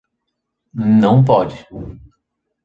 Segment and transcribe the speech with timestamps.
[0.73, 1.67] Não pode